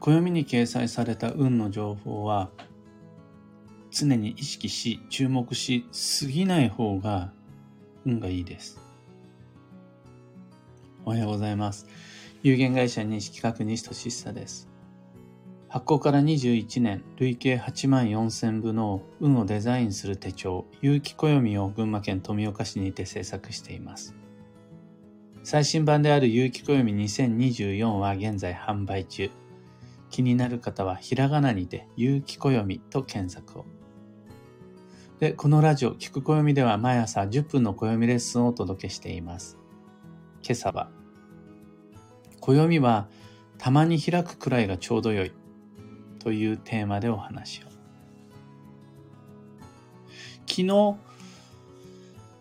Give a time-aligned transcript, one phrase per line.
[0.00, 2.50] 暦に掲載された運の情報は
[3.90, 7.32] 常に意識し注目しすぎない方が
[8.06, 8.78] 運がいいです。
[11.04, 11.86] おはようございます。
[12.42, 14.70] 有限会社認識確認しとしっさです。
[15.68, 24.16] 発行から21年、累計8万4千部の運をデザインする手帳、有機暦を群馬県富岡市にて制作しています。
[25.42, 29.30] 最新版である有機暦2024は現在販売中。
[30.10, 33.64] 気になる方はひらがなにて有機暦と検索を。
[35.20, 39.58] で、このラジオ、聞く暦では毎朝10分の暦レッスンをお届けしています。
[40.42, 40.90] 今朝は、
[42.40, 43.08] 暦は
[43.58, 45.32] たまに開くくらいがちょうど良い。
[46.20, 47.64] というテーマでお話を。
[50.46, 50.62] 昨日、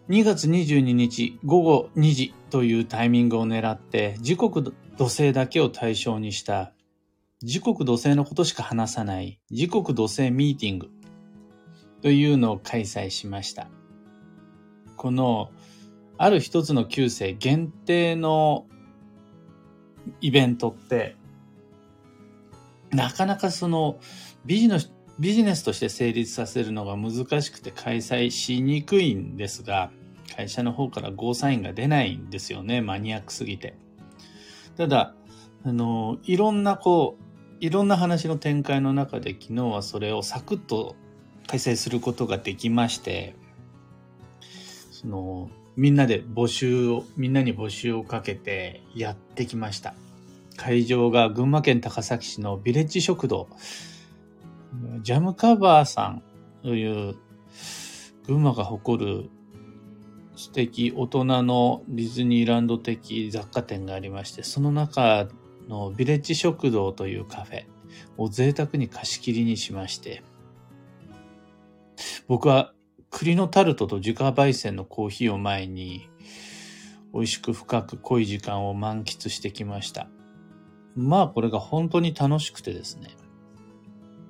[0.09, 6.73] 2月22日午後2時というタイミングを狙って時刻土星だけを対象にした
[7.41, 10.89] 時刻土星のことしか話さない時刻土星ミーティング
[12.01, 13.69] というのを開催しました。
[14.97, 15.51] この
[16.17, 18.65] ある一つの旧星限定の
[20.19, 21.15] イベントって
[22.91, 23.99] なかなかその
[24.45, 29.91] ビジネス、ビジネスとして成立させるのが難しくて開催しにくいんですが、
[30.35, 33.77] 会社の方からゴーサインが出ないんですよね、マニアックすぎて。
[34.75, 35.15] ただ、
[35.63, 37.28] あの、いろんなこう、
[37.59, 40.95] いろんな話の展開の中で昨日はそれをサクッと
[41.47, 43.35] 開催することができまして、
[44.91, 49.93] その、みんなで募集を、みんなに募集をかけてやってきました。
[50.55, 53.47] 会場が群馬県高崎市のビレッジ食堂。
[55.01, 56.23] ジャムカバーさん
[56.63, 57.15] という
[58.27, 59.29] 群馬が誇る
[60.35, 65.27] 素敵大人のディズニーランド的雑貨店がありまして、その中
[65.69, 67.65] のビレッジ食堂というカフェ
[68.17, 70.23] を贅沢に貸し切りにしまして、
[72.27, 72.73] 僕は
[73.09, 76.09] 栗のタルトと自家焙煎のコーヒーを前に
[77.13, 80.09] 美味しく深く濃い時間を満喫してきました。
[80.95, 83.15] まあこれが本当に楽しくてですね。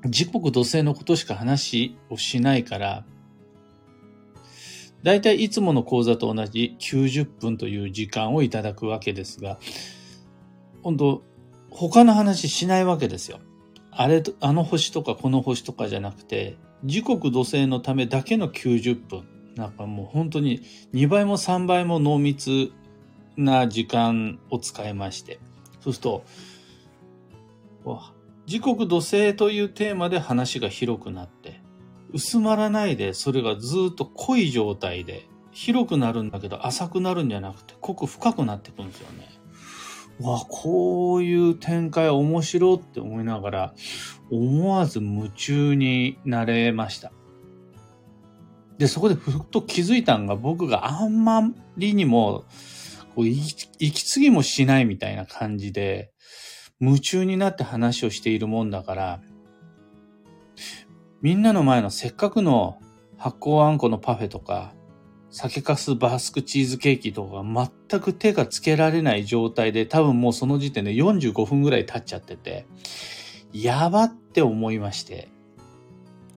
[0.05, 3.05] 時刻土星のことしか話をしないから、
[5.03, 9.59] だいたいいつもの講座と同じ90分という時間をいただくわけですが、
[10.83, 11.23] 本当
[11.71, 13.39] 他の話しないわけですよ。
[13.91, 19.27] あれと、あの星とかこの星とかじゃなくて、時刻土星のためだけの90分。
[19.55, 20.61] なんかもう本当に
[20.93, 22.71] 2倍も3倍も濃密
[23.35, 25.39] な時間を使いまして。
[25.81, 26.23] そうすると、
[28.45, 31.61] 時刻土星というテーマで話が広くなって、
[32.11, 39.29] 薄まらないでそれがずっと濃い状態で、広くなるんだけど浅くなるんじゃなくて濃く深くなっていくんですよね。
[40.21, 43.73] わ、こういう展開面白って思いながら、
[44.29, 47.11] 思わず夢中になれました。
[48.77, 52.45] で、そこでふっと気づいたんが僕があんまりにも、
[53.15, 56.11] こう息継ぎもしないみたいな感じで、
[56.79, 59.21] 夢中になって話をしているもんだから、
[61.21, 62.79] みんなの前のせっかくの
[63.17, 64.73] 発酵あんこのパフェとか、
[65.31, 67.43] 酒粕バスクチーズケーキとか
[67.89, 72.65] 全く手がつけられない状態で多分もうその時点で45分ぐらい経っちゃってて、
[73.53, 75.29] やばって思いまして、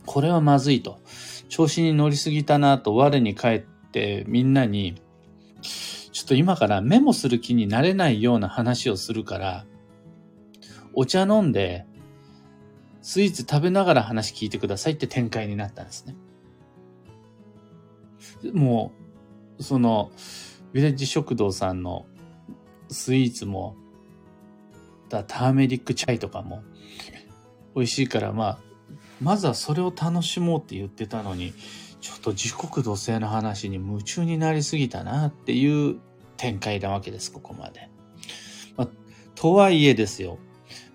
[0.05, 1.01] これはまずいと。
[1.49, 5.01] 調子に乗りすぎたなと我に返ってみんなに、
[5.61, 9.67] ちょっと今からメモする気になれないような話をするから、
[10.95, 11.87] お茶飲んで、
[13.01, 16.15] スイーツ食べながら話聞いてくださいって展開になったんですね。
[18.53, 18.93] も
[19.59, 20.11] う、その、
[20.73, 22.07] ヴィレッジ食堂さんの
[22.89, 23.77] スイーツも、
[25.09, 26.63] ターメリックチャイとかも
[27.75, 28.59] 美味しいから、まあ、
[29.21, 31.53] まずはそれを楽しもうって言ってたのに、
[32.01, 36.01] ちょっと自国土星の話に夢中になりすぎたなっていう
[36.37, 37.91] 展開なわけです、ここまで。
[38.77, 38.89] まあ、
[39.35, 40.39] とはいえですよ。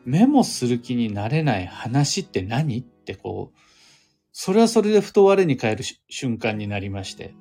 [0.04, 2.80] メモする気になれない話って何？
[2.80, 3.60] ってこう、
[4.39, 7.34] それはそれでふと我に返る瞬間になりまして、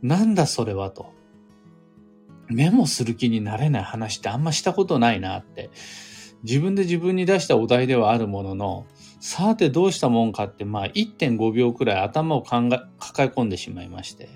[0.00, 1.12] なんだそれはと。
[2.46, 5.70] メモする気になれない話ってあんましたことないなって。
[6.44, 8.86] 自分で自分に出したお題ではあるものの、
[9.18, 14.28] さてどうしたもんかって、まあ1.5秒くらい頭を考え、抱え込んでしまいまして。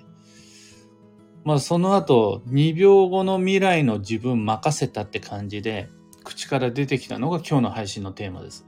[1.45, 5.87] まあその後、2秒後の未来の自分任せたって感じで、
[6.25, 8.67] 口から出てきたのが今日の配信のテーマです。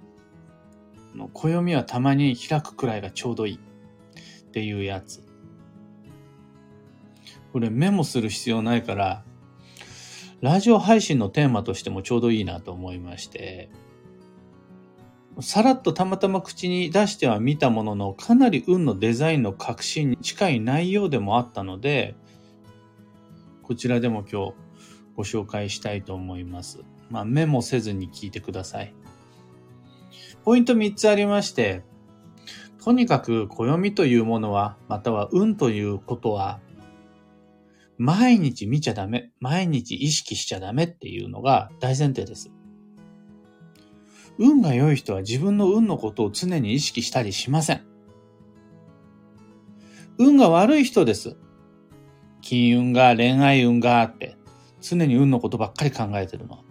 [1.17, 5.23] の暦はたまに開くくらいがちょうどいいっていうやつ。
[7.51, 9.23] これメモする必要ないから、
[10.41, 13.69] ラジオ配信のテーマとしてもちょうどいいなと思いまして、
[15.39, 22.15] さらっとたまたま口に出しては見たものの、かなり運のデザインの革新に近い内容でもあったので、
[23.63, 24.53] こちらでも今日
[25.15, 26.83] ご紹介したいと思います。
[27.09, 28.93] まあ、メモせずに聞いてください。
[30.47, 31.83] ポイント3つありまして、
[32.81, 36.61] とにかく暦というものは、または運ということは、
[37.97, 42.49] 毎日見ちゃダメ、毎日意識しちゃダメっていうのが大前提です。
[44.38, 47.85] 運が良い人は自分の運のことを常に意識したりしません。
[50.17, 51.35] 運が悪い人です。
[52.39, 54.38] 金運が恋愛運があって、
[54.79, 56.63] 常に運のことばっかり考えてるの。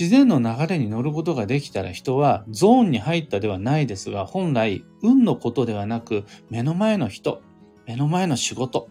[0.00, 7.42] 自然の流れに乗ることができたら人はゾーンに入ったではないですが、本来運のことではなく目の前の人、
[7.86, 8.88] 目の前の仕事、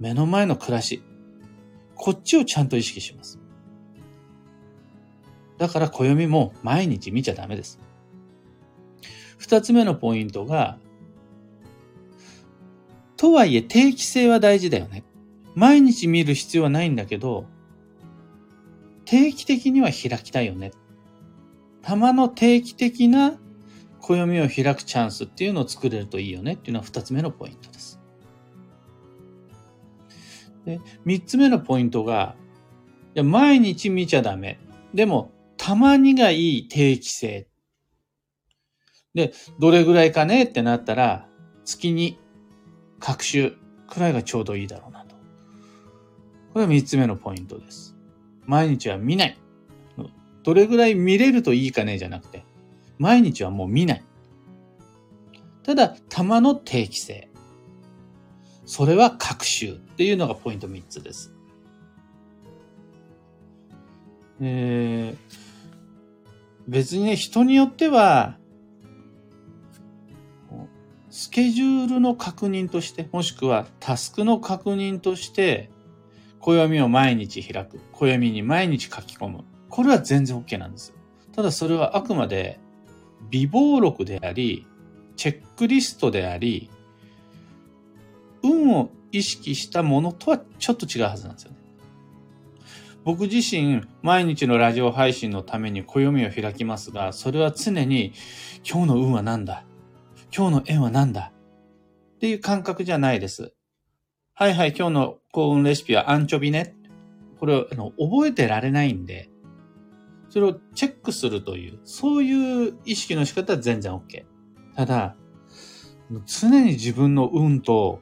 [0.00, 1.02] 目の前の暮らし、
[1.96, 3.40] こっちをちゃんと意識します。
[5.58, 7.78] だから暦も毎日見ちゃダメです。
[9.36, 10.78] 二つ目のポイントが、
[13.18, 15.04] とはいえ定期性は大事だよね。
[15.54, 17.44] 毎日見る必要はないんだけど、
[19.12, 20.72] 定期的には開きたいよね。
[21.82, 23.38] たまの定期的な
[24.00, 28.00] 暦を開くチャンスっていうのを作れるといいよねっていうのは二つ目のポイントです。
[30.64, 32.36] で、三つ目のポイントが、
[33.14, 34.58] いや毎日見ちゃダメ。
[34.94, 37.48] でも、たまにがいい定期性。
[39.12, 41.28] で、どれぐらいかねってなったら、
[41.66, 42.18] 月に、
[42.98, 43.58] 各週
[43.88, 45.16] くらいがちょうどいいだろうなと。
[46.54, 47.91] これは三つ目のポイントです。
[48.46, 49.38] 毎日は見ない。
[50.42, 52.44] どれぐらい見れるといいかねじゃなくて、
[52.98, 54.04] 毎日はもう見ない。
[55.62, 57.28] ただ、玉の定期性。
[58.64, 61.32] それは各週っていうのがポイント3つです。
[64.40, 65.16] えー、
[66.66, 68.38] 別にね、人によっては、
[71.10, 75.70] スケジュールの確認として、もしくはタスクの確認として、
[76.42, 77.80] 暦を毎日開く。
[77.92, 79.44] 暦に毎日書き込む。
[79.70, 80.92] これは全然 OK なんです。
[81.34, 82.60] ただそれはあくまで
[83.30, 84.66] 微暴録であり、
[85.16, 86.68] チェックリストであり、
[88.42, 91.56] 運を意識したものとはちょっと違うはずなんですよね。
[93.04, 98.12] 僕自身、毎日のラジオ配信のために暦を開きますが、それは常に、
[98.68, 99.64] 今日の運は何だ？
[100.36, 101.32] 今日の縁は何だ？
[102.16, 103.52] っていう感覚じゃないです。
[104.34, 106.74] はいはい、今日の幸運レシピはアンチョビね。
[107.38, 109.28] これをあの覚えてられないんで、
[110.30, 114.24] それをチェックするという、そういう意識の仕方は全然 OK。
[114.74, 115.16] ただ、
[116.24, 118.00] 常に自分の運と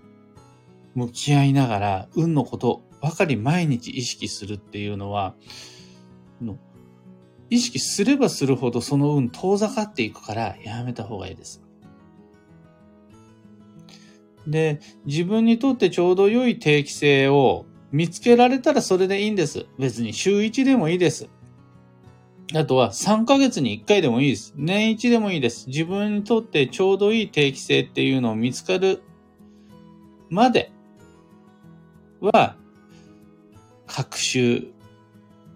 [0.95, 5.35] 向き合いながら、運のことばかり毎日意識するっていうのは、
[7.51, 11.61] 意識すればするほどその運遠ざかっていくからやめた方がいいです。
[14.47, 19.67] で、自分にとってちょうど良い定期性を見つけられたらそれでいいんです。
[19.79, 21.29] 別に週1でもいいです。
[22.55, 24.55] あとは3ヶ月に1回でもいいです。
[24.57, 25.69] 年1でもいいです。
[25.69, 29.03] 自分にとってちょうどいい定期性っていうのを見つかる
[30.31, 30.73] まで
[32.21, 32.57] は、
[33.87, 34.67] 各週、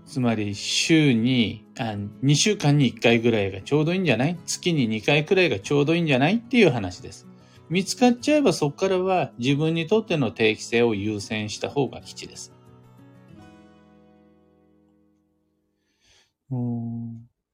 [0.06, 4.38] つまり週に、あ2週間に1回ぐらいがちょうどいいんじゃない？
[4.46, 6.36] 月に2回くらいがちょうどいいんじゃない？
[6.36, 7.26] っていう話です。
[7.70, 12.52] 見つかっちゃえばそこからは自分にとっての定期性を優先した方が吉です。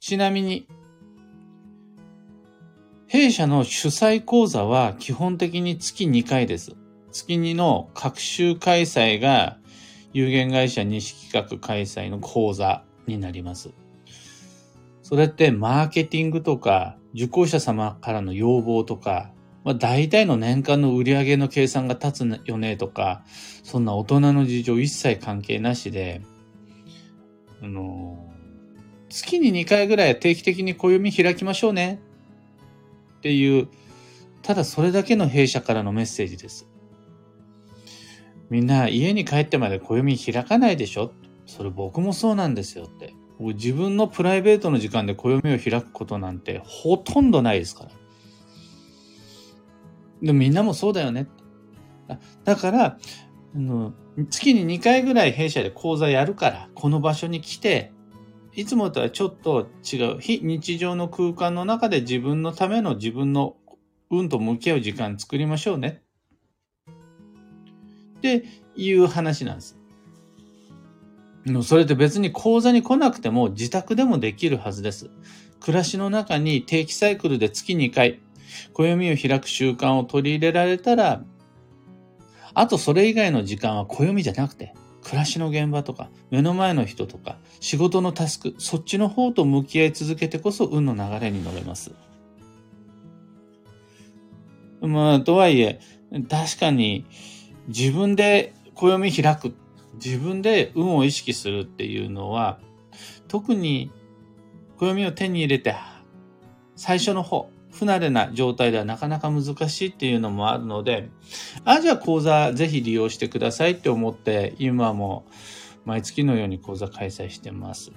[0.00, 0.66] ちなみに、
[3.06, 6.76] 弊社の主催講座は基本的に月2回です。
[7.12, 9.58] 月2の各週開催が
[10.12, 13.70] 有限会社西企画開催の講座になります。
[15.02, 19.32] それってマーケティングとか受講者様からの要望とか
[19.64, 23.22] まあ、大体の年間の売り上げの計算が立つよねとか、
[23.62, 26.22] そんな大人の事情一切関係なしで、
[27.62, 28.32] あの、
[29.10, 32.00] 月に2回ぐらい定期的に暦開きましょうね
[33.18, 33.68] っていう、
[34.42, 36.66] ただそれだけの弊社からのメッセージです。
[38.48, 41.12] みんな家に帰ってまで暦開かないでしょ？
[41.46, 43.12] それ僕もそうなんですよって。
[43.38, 47.90] 自分のプライベートの時間で暦を開くことなんてほとんどないですから。
[50.22, 51.28] でみんなもそうだよね。
[52.44, 52.98] だから、
[53.54, 53.92] あの
[54.30, 57.92] 月に2回ぐらい弊社で講座やるから、この場所に来て、
[58.54, 63.56] いつもとはちょっと違う、非日常の空間の中で自分のための自分の
[64.10, 66.02] 運と向き合う時間作りましょうね。
[68.18, 68.44] って
[68.76, 69.78] いう話なんです。
[71.62, 75.10] それって別に講座に来なくても自宅でもできるはずです。
[75.60, 78.20] 暮らしの中に定期サイクルで月2回、
[78.73, 81.25] 暦を開く習慣を取り入れられたら、
[82.54, 91.92] あとそれ以外の時間は暦じゃなくて、暮らしの現場とか、目の前の人とか、仕事のタスク、そっちの方と向き合い続けてこそ運の流れに乗れます。
[94.80, 95.80] まあ、とはいえ、
[96.28, 97.04] 確かに
[97.69, 99.54] 自分で暦開く、
[100.02, 102.61] 自分で運を意識するっていうのは、
[103.28, 103.90] 特に
[104.78, 105.75] 暦を手に入れて、
[106.76, 111.08] 最初の方、不慣れな状態ではなかなか難しいっていうのもあるので、
[111.64, 115.25] あ、じゃあ講座ぜひ利用してくださいって思って、今も
[115.87, 117.90] 毎月のように講座開催してます。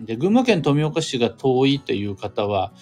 [0.00, 2.72] で、群馬県富岡市が遠いという方は、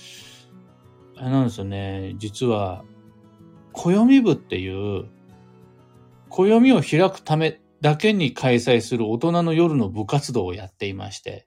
[1.16, 2.84] あれなんですよね、実は、
[3.72, 5.04] 暦部っていう、
[6.30, 11.44] 暦を開くためだけに開催する大人の夜の部活動をやっていまして、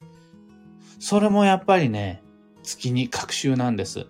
[1.00, 2.22] それもやっぱりね、
[2.62, 4.06] 月に各週なんです。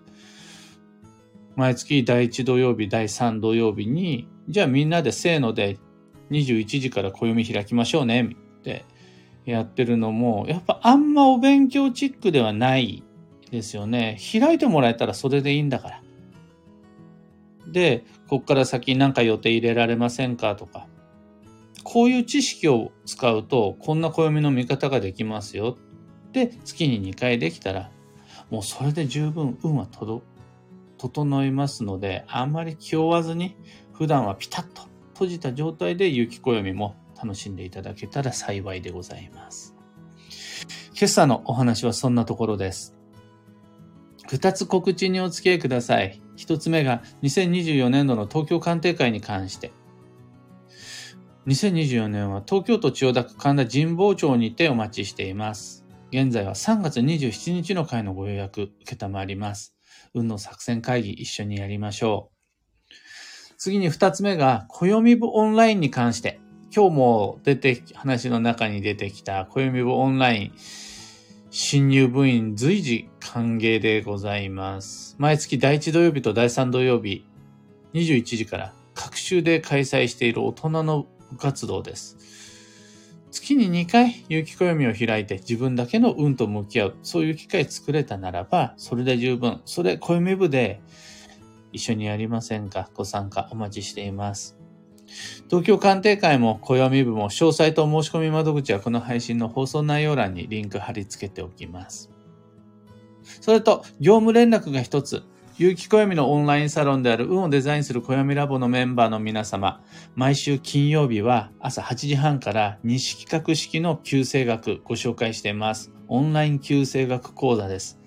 [1.58, 5.76] 毎月第1土曜日、第3土曜日に、じゃあみんなでせーので
[6.30, 8.84] 21時から暦開きましょうね、って
[9.44, 13.02] やってるのも、やっぱあんまお勉強チックではない
[13.50, 14.18] ですよね。
[14.32, 16.02] 開いてもらえたらそれでいいんだから。
[17.66, 20.86] で、こっから先なんか予定入れられませんかとか。
[21.82, 25.76] こういう知識を使うと、こんな暦の見方ができますよ。
[26.30, 27.90] で、月に2回できたら、
[28.48, 30.37] もうそれで十分運は届
[30.98, 33.56] 整いますので、あんまり気負わずに、
[33.92, 34.82] 普段はピタッと
[35.14, 39.74] 閉じた状態で雪暦も楽しんでいただけたら幸いでございます。
[40.92, 42.94] 今朝のお話はそんなところです。
[44.28, 46.20] 二つ告知にお付き合いください。
[46.36, 49.72] 一つ目が2024年度の東京鑑定会に関して。
[51.46, 55.86] 2024年は東京都千代田区神田神保町にてお待ちしています。
[56.12, 59.77] 現在は3月27日の会のご予約受けたまります。
[60.14, 62.38] 運の作戦会議一緒にやりましょう。
[63.58, 66.40] 次に二つ目が、暦部オンラインに関して、
[66.74, 70.52] 今日も出て、話の中に出てきた暦部オンライン、
[71.50, 75.16] 新入部員随時歓迎でございます。
[75.18, 77.24] 毎月第1土曜日と第3土曜日、
[77.94, 82.16] 21時から各週で開催している大人の部活動です。
[83.30, 89.60] 月に2回有機暦を開いて自分だけの運と向き合う、そういう機会作れたならば、それで十分。
[89.64, 90.80] それ、暦部で
[91.72, 92.90] 一緒にやりませんか？
[92.94, 94.56] ご参加お待ちしています。
[95.48, 102.10] 東京鑑定会も暦部も詳細と申し込み窓口はこの配信の放送内容欄にリンク貼り付けておきます。
[103.40, 105.22] それと、業務連絡が一つ。
[105.58, 109.82] 有機暦のオンラインサロンである運をデザインする暦ラボのメンバーの皆様、
[110.14, 115.90] 毎週金曜日は朝8時半から西企画式の旧正学ご紹介しています。
[116.06, 117.98] オンライン旧正学講座です。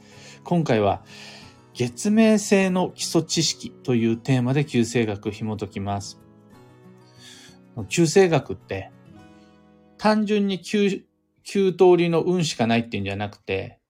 [0.46, 1.04] 今回は
[1.74, 6.22] 月明星の基礎知識というテーマで旧正学紐解きます。
[7.90, 8.92] 旧正学って
[9.98, 11.04] 単純に 9,
[11.46, 13.81] 9通りの運しかないっていうんじゃなくて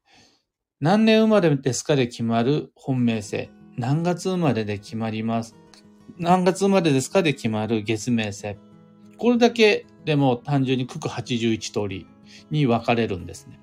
[0.82, 3.52] 何年生まれですかで決まる本命星。
[3.78, 5.56] 何月生まれで決まります。
[6.18, 8.58] 何月生まれですかで決まる月命星。
[9.20, 12.08] これだけでも単純に九九81通り
[12.50, 13.60] に分かれるんですね。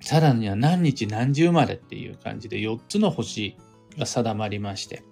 [0.00, 3.56] さらには何日何時生まれっていう感じで4つの星
[3.96, 5.04] が定まりまして、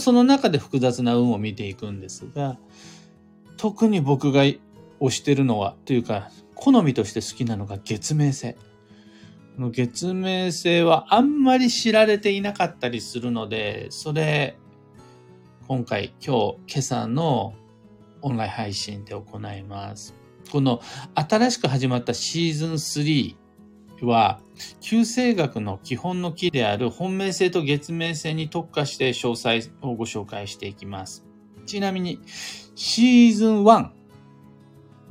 [0.00, 2.58] その中で複雑な運を見ていくんですが、
[3.58, 4.58] 特に僕が推
[5.10, 8.56] してるのは、というか、好みとして好きなのが月命星。
[9.58, 14.58] 月明星はあんまり知られていなかったりするので、それ、
[15.68, 17.54] 今回、今日、今朝の
[18.22, 20.14] オンライン配信で行います。
[20.50, 20.80] この
[21.14, 23.36] 新しく始まったシーズン3
[24.02, 24.40] は、
[24.80, 31.24] 旧星学の基本の木である本命星と月明星に特化して詳細をご紹介していきます。
[31.66, 32.18] ちなみに、
[32.74, 34.01] シーズン1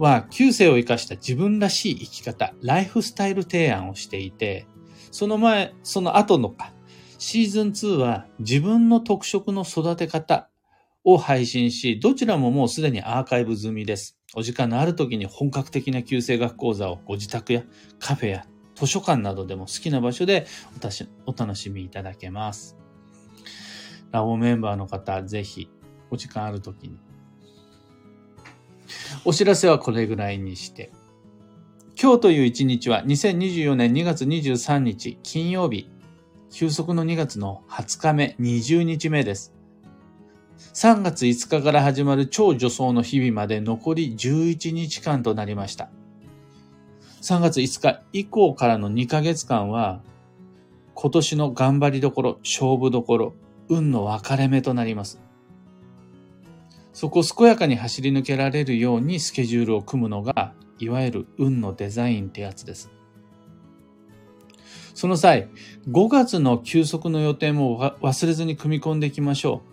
[0.02, 4.66] は、旧世を生かした自分らしい生き方、ライフスタイル提案をしていて、
[5.12, 6.74] その前、その後のか、
[7.20, 10.50] シーズン2は自分の特色の育て方
[11.04, 14.18] を配信し、どちらももうすでにアーカイブ済みです。
[14.34, 17.64] お時間のある時に本格的な旧世学講座をご自宅や
[18.00, 20.48] カフェや図書館などでも好きな場所で
[21.28, 22.76] お楽しみいただけます。
[24.12, 25.70] ラボメンバーの方、ぜひ
[26.10, 26.98] お時間ある時に
[29.24, 30.92] お知らせはこれぐらいにして。
[32.02, 35.92] 今日という一日は2024年2月23日金曜日、
[36.50, 39.54] 休息の2月の20日目、20日目です。
[40.74, 45.92] 3月5日から始まる超助走の日々まで残り11日間となりました。
[47.22, 50.02] 3月5日以降からの2ヶ月間は、
[50.96, 53.36] 今年の頑張りどころ、勝負どころ、
[53.70, 55.22] 運の分かれ目となります。
[57.02, 62.92] そこを健やかに走り抜けられるようにスケジュールを組むのが、いわゆる運のデザインってやつです。
[64.94, 65.50] その際、
[65.90, 69.64] 5月の休息の予定も忘れずに組み込んでいきましょ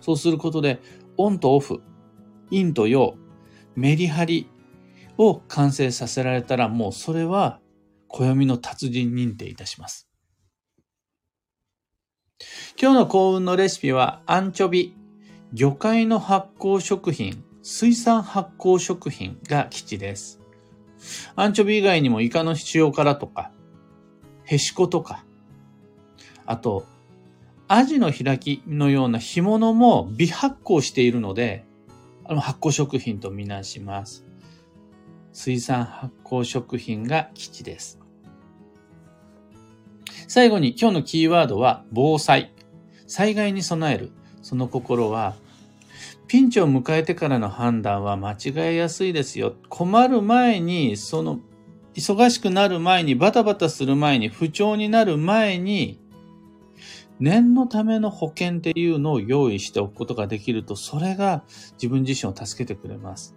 [0.00, 0.04] う。
[0.04, 0.80] そうすることで、
[1.16, 1.82] オンとオフ、
[2.50, 3.16] 陰と陽、
[3.74, 4.48] メリハリ
[5.18, 7.58] を完成させられたら、もうそれは
[8.06, 10.08] 暦の達人認定いたします。
[12.80, 14.94] 今日の幸運のレシピは、アンチョビ、
[15.52, 20.40] 魚介の発酵食品、水産発酵食品が基地です。
[21.36, 23.52] アンチョビ以外にもイカの塩辛とか、
[24.44, 25.24] へしことか、
[26.46, 26.86] あと、
[27.68, 31.64] アジの開きのような干物も微発酵しているので、
[32.24, 34.24] あの発酵食品とみなします。
[35.32, 38.00] 水産発酵食品が基地です。
[40.28, 42.52] 最後に今日のキーワードは防災。
[43.06, 44.12] 災害に備える。
[44.46, 45.34] その心は、
[46.28, 49.56] ピンチを迎えてからの判断は間違えやすいですよ。
[49.68, 51.40] 困る前に、その
[51.96, 55.98] 忙しくなる前に、バタバタする前に、不調になる前に、
[57.18, 63.34] 念のための保険っていうのを用意しておくことができると、それが自分自身を助けてくれます。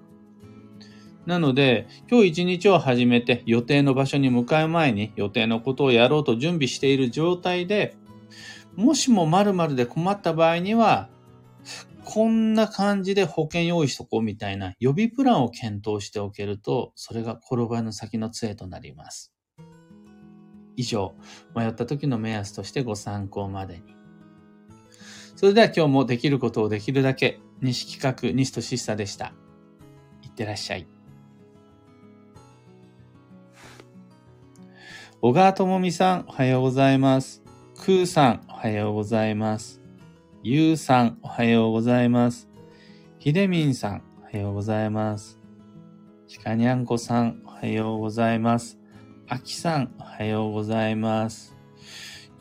[1.26, 7.98] なので、今日一日を始めて予定の場所に向かう前に予定のことをやろうと準備している状態で、
[8.76, 11.10] もしも〇〇で困った場合には、
[12.06, 19.34] こんな感じで保険用意しとこうみたいな予備プランを検討しておけると、それが転ばぬ先の杖となります。
[20.76, 21.14] 以上、
[21.56, 23.84] 迷った時の目安としてご参考までに。
[25.36, 29.34] それでは今日もできることをできるだけ、西企画、西としさでした。
[30.24, 30.88] いってらっしゃい。
[35.22, 37.44] 小川智美さん、おはようございます。
[37.76, 39.80] くーさん、はようございます。
[40.44, 42.50] ゆうさん、おはようございます。
[43.18, 45.40] ひでみんさん、おはようございます。
[46.28, 48.78] ちかにゃんこさん、おはようございます。
[49.30, 51.56] あきさん、おはようございます。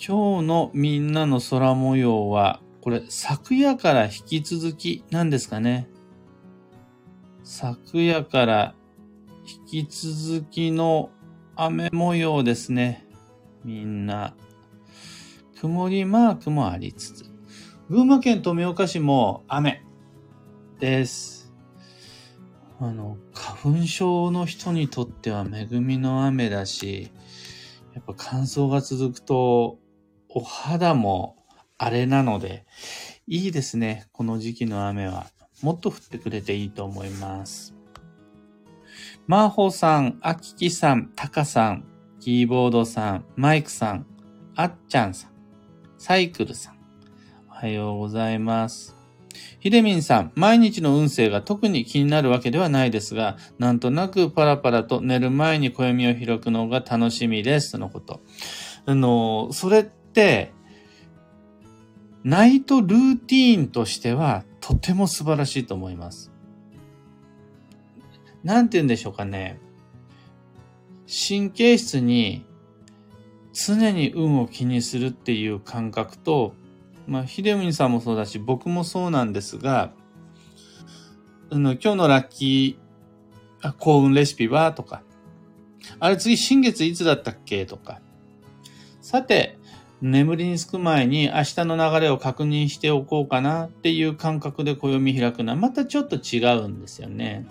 [0.05, 5.89] 今日のみんなの空模様は、これ、昨夜から引き続きなんですかね。
[7.45, 8.75] 昨夜から
[9.71, 11.11] 引き続きの
[11.55, 13.07] 雨模様ですね。
[13.65, 14.35] みんな。
[15.61, 17.25] 曇りマークもありつつ。
[17.91, 19.83] 群馬県富岡市も雨
[20.79, 21.53] です。
[22.79, 27.11] あの、花粉症の人にとっては恵みの雨だし、
[27.93, 29.79] やっぱ乾燥が続くと
[30.29, 31.37] お肌も
[31.77, 32.65] 荒れなので、
[33.27, 34.07] いいですね。
[34.13, 35.27] この時期の雨は。
[35.61, 37.75] もっと降ってくれていいと思います。
[39.27, 41.85] マーホーさん、アキキさん、タカさん、
[42.21, 44.07] キーボードさん、マイクさん、
[44.55, 45.38] あっちゃんさん、
[45.99, 46.79] サイクルさん、
[47.51, 48.95] おはようございます。
[49.59, 57.73] ひでみんさん、毎日の運勢が特に気になるわけではないですが、なんとなくパラパラと寝る前に暦を開くのが楽しみです。
[57.73, 58.21] とのこと。
[58.87, 60.53] あの、それって、
[62.23, 66.31] ナイトルーティーンとしてはとても素晴らしいと思います。
[68.45, 69.59] なんて言うんでしょうかね。
[71.09, 72.45] 神経質に
[73.59, 76.55] 常に運を気にするっていう感覚と、
[77.07, 79.93] まあ、ひでみんさんもそうだし、僕もそうなんですが、
[81.51, 85.03] あの、今日のラッキー、幸運レシピはとか、
[85.99, 88.01] あれ次新月いつだったっけとか、
[89.01, 89.59] さて、
[90.01, 97.45] 眠りにつく前に明日の流れを確認しておこうかなっていう感覚で暦開くのはまたちょっと違うんですよね。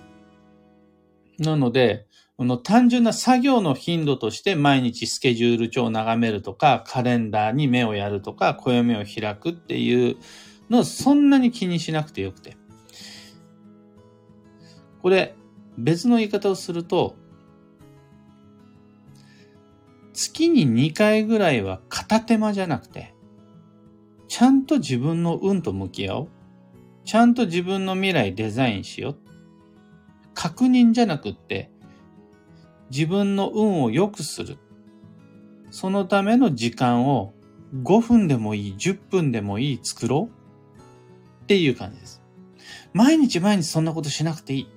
[1.40, 2.07] なので、
[2.38, 10.18] この単純な作業の頻度として毎日スケジュール帳を眺めるとか、カレンダーに目をやるとか、暦を開くっていう
[10.70, 12.56] のをそんなに気にしなくてよくて。
[15.02, 15.36] これ、
[15.80, 17.16] 別の言い方をすると、
[20.14, 23.16] 月に2回ぐらいは片手間じゃなくて、
[24.28, 26.30] ちゃんと自分の運と向き合おう。
[27.04, 29.18] ちゃんと自分の未来デザインしよう。
[30.36, 31.72] 確認じゃなくって、
[32.90, 34.58] 自分の運を良くする。
[35.72, 37.34] そのための時間を
[37.84, 42.22] 5分でもいい、10分でもいい作ろうっていう感じです。
[42.94, 44.70] 毎日毎日そんなことしなくていい。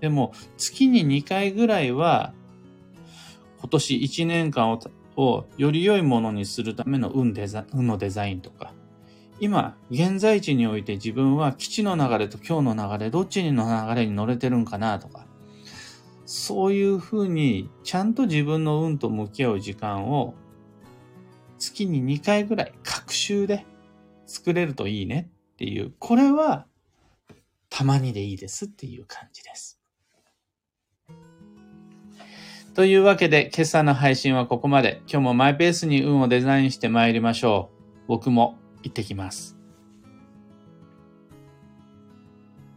[0.00, 2.32] でも月に2回ぐらいは
[3.58, 4.80] 今年1年間を
[5.16, 8.72] をより良いものにするための運デザ運のデザインとか、
[9.38, 15.26] 今、現在地において自分は基地の流れと今日の流れ、どっちの流れに乗れてるんかなとか、
[16.32, 20.34] そういうふうに、ちゃんと自分の運と向き合う時間を、
[21.58, 23.66] 月に2回ぐらい、各週で
[24.26, 26.66] 作れるといいねっていう、これは、
[27.68, 29.80] たまにでいいですっていう感じです。
[32.74, 35.02] というわけで、今朝の配信はここまで。
[35.08, 38.06] 今日もマイペースに運をデザインして参りましょう。
[38.06, 39.59] 僕も行ってきます。